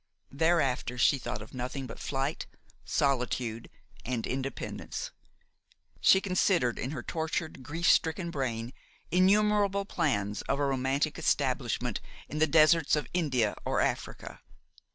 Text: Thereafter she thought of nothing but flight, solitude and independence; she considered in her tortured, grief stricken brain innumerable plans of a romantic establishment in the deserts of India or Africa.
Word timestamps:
Thereafter 0.31 0.97
she 0.97 1.19
thought 1.19 1.43
of 1.43 1.53
nothing 1.53 1.85
but 1.85 1.99
flight, 1.99 2.47
solitude 2.83 3.69
and 4.03 4.25
independence; 4.25 5.11
she 5.99 6.19
considered 6.19 6.79
in 6.79 6.89
her 6.89 7.03
tortured, 7.03 7.61
grief 7.61 7.87
stricken 7.87 8.31
brain 8.31 8.73
innumerable 9.11 9.85
plans 9.85 10.41
of 10.49 10.57
a 10.57 10.65
romantic 10.65 11.19
establishment 11.19 12.01
in 12.27 12.39
the 12.39 12.47
deserts 12.47 12.95
of 12.95 13.07
India 13.13 13.53
or 13.63 13.79
Africa. 13.79 14.41